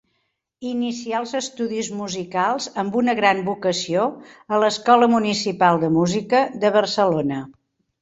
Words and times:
Inicià 0.69 1.19
els 1.23 1.33
estudis 1.39 1.89
musicals 1.99 2.69
amb 2.85 2.99
una 3.03 3.15
gran 3.21 3.43
vocació 3.51 4.09
a 4.57 4.63
l'Escola 4.67 5.13
Municipal 5.19 5.83
de 5.87 5.95
Música 6.03 6.45
de 6.67 6.77
Barcelona. 6.81 7.43